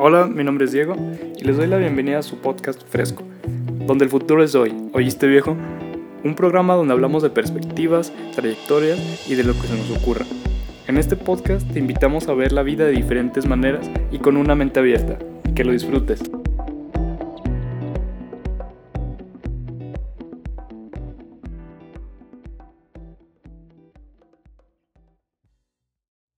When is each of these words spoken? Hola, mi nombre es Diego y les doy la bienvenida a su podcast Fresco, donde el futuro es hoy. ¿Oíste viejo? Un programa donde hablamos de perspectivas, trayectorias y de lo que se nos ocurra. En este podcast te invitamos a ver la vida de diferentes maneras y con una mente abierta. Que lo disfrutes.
Hola, 0.00 0.28
mi 0.28 0.44
nombre 0.44 0.64
es 0.64 0.70
Diego 0.70 0.94
y 1.36 1.42
les 1.42 1.56
doy 1.56 1.66
la 1.66 1.76
bienvenida 1.76 2.20
a 2.20 2.22
su 2.22 2.38
podcast 2.38 2.80
Fresco, 2.88 3.24
donde 3.84 4.04
el 4.04 4.10
futuro 4.10 4.44
es 4.44 4.54
hoy. 4.54 4.72
¿Oíste 4.92 5.26
viejo? 5.26 5.56
Un 6.22 6.36
programa 6.36 6.74
donde 6.74 6.92
hablamos 6.92 7.24
de 7.24 7.30
perspectivas, 7.30 8.12
trayectorias 8.36 9.28
y 9.28 9.34
de 9.34 9.42
lo 9.42 9.54
que 9.54 9.66
se 9.66 9.76
nos 9.76 9.90
ocurra. 9.90 10.24
En 10.86 10.98
este 10.98 11.16
podcast 11.16 11.68
te 11.72 11.80
invitamos 11.80 12.28
a 12.28 12.34
ver 12.34 12.52
la 12.52 12.62
vida 12.62 12.84
de 12.84 12.92
diferentes 12.92 13.46
maneras 13.46 13.90
y 14.12 14.18
con 14.18 14.36
una 14.36 14.54
mente 14.54 14.78
abierta. 14.78 15.18
Que 15.56 15.64
lo 15.64 15.72
disfrutes. 15.72 16.22